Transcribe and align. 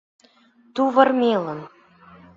Тувырмелын. 0.73 1.61